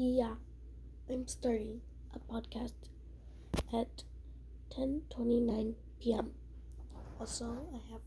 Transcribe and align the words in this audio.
Yeah, 0.00 0.34
I'm 1.10 1.26
starting 1.26 1.80
a 2.14 2.20
podcast 2.20 2.74
at 3.74 4.04
10:29 4.70 5.74
p.m. 6.00 6.30
Also, 7.18 7.66
I 7.74 7.80
have 7.90 8.02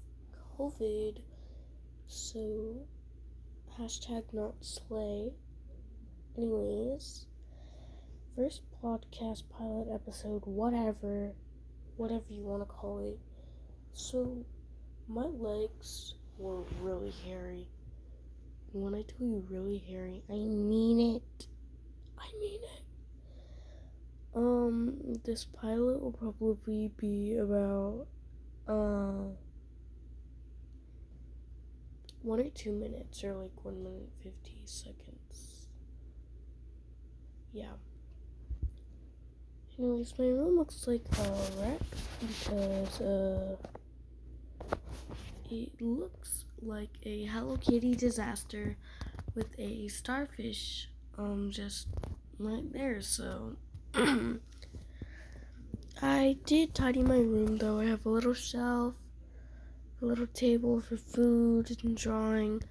COVID, 0.57 1.19
so 2.07 2.87
hashtag 3.77 4.23
not 4.31 4.63
slay. 4.63 5.33
Anyways, 6.37 7.25
first 8.37 8.61
podcast 8.81 9.43
pilot 9.49 9.89
episode, 9.93 10.43
whatever, 10.45 11.33
whatever 11.97 12.23
you 12.29 12.45
want 12.45 12.61
to 12.61 12.73
call 12.73 12.99
it. 12.99 13.19
So, 13.91 14.45
my 15.09 15.25
legs 15.25 16.15
were 16.37 16.63
really 16.81 17.11
hairy. 17.27 17.67
When 18.71 18.95
I 18.95 19.01
tell 19.01 19.27
you 19.27 19.45
really 19.49 19.79
hairy, 19.79 20.23
I 20.29 20.35
mean 20.35 21.17
it. 21.17 21.47
I 22.21 22.39
mean 22.39 22.59
it. 22.63 22.83
Um, 24.35 25.01
this 25.23 25.45
pilot 25.45 26.01
will 26.01 26.11
probably 26.11 26.91
be 26.97 27.37
about 27.37 28.07
uh 28.67 29.33
one 32.21 32.39
or 32.39 32.49
two 32.49 32.71
minutes, 32.71 33.23
or 33.23 33.33
like 33.33 33.65
one 33.65 33.83
minute 33.83 34.09
fifty 34.21 34.61
seconds. 34.65 35.67
Yeah. 37.51 37.73
Anyways, 39.77 40.13
my 40.19 40.25
room 40.25 40.57
looks 40.57 40.87
like 40.87 41.01
a 41.17 41.31
wreck 41.59 41.81
because 42.21 43.01
uh 43.01 43.55
it 45.49 45.81
looks 45.81 46.45
like 46.61 46.91
a 47.03 47.25
Hello 47.25 47.57
Kitty 47.57 47.95
disaster 47.95 48.77
with 49.33 49.47
a 49.57 49.87
starfish 49.87 50.89
um 51.17 51.49
just 51.51 51.87
right 52.37 52.71
there. 52.71 53.01
So 53.01 53.55
I 56.01 56.37
did 56.45 56.73
tidy 56.73 57.03
my 57.03 57.19
room 57.19 57.57
though. 57.57 57.79
I 57.79 57.85
have 57.85 58.05
a 58.05 58.09
little 58.09 58.33
shelf, 58.33 58.95
a 60.01 60.05
little 60.05 60.25
table 60.25 60.81
for 60.81 60.97
food 60.97 61.77
and 61.83 61.95
drawing. 61.95 62.63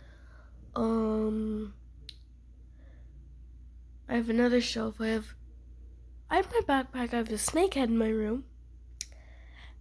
Um 0.74 1.74
I 4.08 4.14
have 4.16 4.28
another 4.28 4.60
shelf. 4.60 5.00
I 5.00 5.08
have 5.08 5.34
I 6.28 6.36
have 6.36 6.50
my 6.50 6.60
backpack. 6.66 7.14
I 7.14 7.16
have 7.16 7.30
a 7.30 7.38
snake 7.38 7.74
head 7.74 7.88
in 7.88 7.96
my 7.96 8.08
room. 8.08 8.44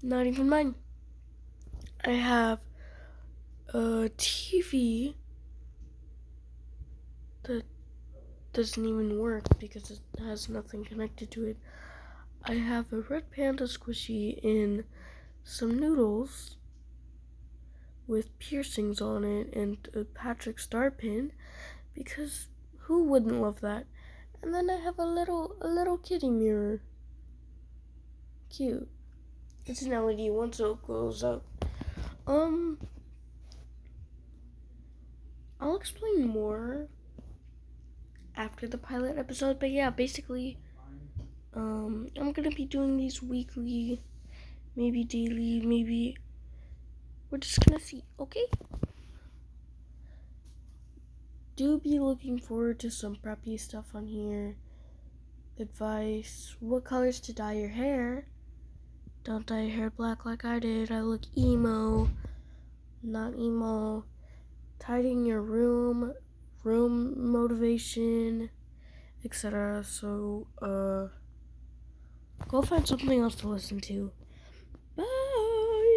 Not 0.03 0.27
even 0.27 0.47
mine. 0.47 0.75
I 2.05 2.11
have 2.11 2.59
a 3.73 4.09
TV 4.17 5.15
that 7.43 7.63
doesn't 8.53 8.85
even 8.85 9.19
work 9.19 9.59
because 9.59 9.91
it 9.91 9.99
has 10.19 10.49
nothing 10.49 10.85
connected 10.85 11.31
to 11.31 11.45
it. 11.45 11.57
I 12.43 12.53
have 12.55 12.91
a 12.91 13.01
red 13.01 13.31
panda 13.31 13.65
squishy 13.65 14.39
in 14.41 14.85
some 15.43 15.77
noodles 15.77 16.55
with 18.07 18.37
piercings 18.39 19.01
on 19.01 19.23
it 19.23 19.53
and 19.53 19.77
a 19.93 20.03
Patrick 20.03 20.59
Star 20.59 20.89
pin 20.89 21.31
because 21.93 22.47
who 22.81 23.03
wouldn't 23.03 23.41
love 23.41 23.61
that? 23.61 23.85
And 24.41 24.53
then 24.53 24.69
I 24.69 24.77
have 24.77 24.97
a 24.97 25.05
little 25.05 25.55
a 25.61 25.67
little 25.67 25.97
kitty 25.97 26.29
mirror. 26.29 26.81
Cute. 28.49 28.89
It's 29.65 29.83
an 29.83 29.91
LED 29.91 30.31
one 30.31 30.53
so 30.53 30.71
it 30.71 30.83
glows 30.83 31.23
up. 31.23 31.45
Um 32.25 32.79
I'll 35.61 35.75
explain 35.75 36.27
more 36.27 36.87
after 38.35 38.67
the 38.67 38.77
pilot 38.77 39.17
episode, 39.17 39.59
but 39.59 39.71
yeah, 39.71 39.89
basically 39.89 40.57
um 41.53 42.09
I'm 42.17 42.31
gonna 42.31 42.51
be 42.51 42.65
doing 42.65 42.97
these 42.97 43.21
weekly, 43.21 44.01
maybe 44.75 45.03
daily, 45.03 45.61
maybe 45.61 46.17
we're 47.29 47.37
just 47.39 47.65
gonna 47.65 47.79
see, 47.79 48.03
okay? 48.19 48.45
Do 51.55 51.77
be 51.77 51.99
looking 51.99 52.39
forward 52.39 52.79
to 52.79 52.89
some 52.89 53.17
preppy 53.17 53.59
stuff 53.59 53.93
on 53.93 54.07
here. 54.07 54.55
Advice, 55.59 56.55
what 56.61 56.85
colors 56.85 57.19
to 57.19 57.33
dye 57.33 57.53
your 57.53 57.67
hair. 57.67 58.27
Don't 59.25 59.45
dye 59.45 59.63
your 59.63 59.75
hair 59.75 59.89
black 59.89 60.25
like 60.25 60.45
I 60.45 60.59
did. 60.59 60.89
I 60.89 61.01
look 61.01 61.23
emo. 61.37 62.09
Not 63.03 63.35
emo. 63.35 64.05
Tidying 64.79 65.25
your 65.25 65.41
room, 65.41 66.13
room 66.63 67.29
motivation, 67.29 68.49
etc. 69.25 69.83
So, 69.83 70.47
uh, 70.61 71.09
go 72.49 72.63
find 72.63 72.85
something 72.87 73.19
else 73.21 73.35
to 73.35 73.47
listen 73.47 73.79
to. 73.79 74.11